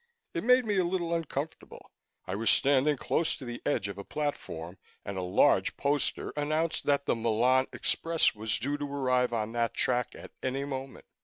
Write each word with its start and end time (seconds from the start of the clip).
It 0.33 0.43
made 0.43 0.65
me 0.65 0.77
a 0.77 0.83
little 0.83 1.13
uncomfortable; 1.13 1.91
I 2.25 2.33
was 2.33 2.49
standing 2.49 2.97
close 2.97 3.35
to 3.35 3.45
the 3.45 3.61
edge 3.67 3.87
of 3.87 3.99
a 3.99 4.03
platform, 4.03 4.79
and 5.05 5.15
a 5.15 5.21
large 5.21 5.77
poster 5.77 6.33
announced 6.35 6.87
that 6.87 7.05
the 7.05 7.15
Milan 7.15 7.67
Express 7.71 8.33
was 8.33 8.57
due 8.57 8.79
to 8.79 8.91
arrive 8.91 9.31
on 9.31 9.51
that 9.51 9.75
track 9.75 10.15
at 10.15 10.31
any 10.41 10.65
moment. 10.65 11.05